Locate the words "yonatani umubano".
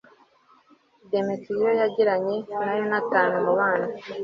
2.79-3.87